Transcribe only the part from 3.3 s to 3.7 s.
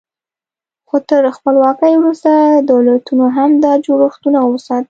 هم